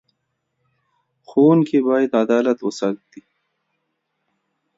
[1.27, 3.21] ښوونکي باید عدالت وساتي.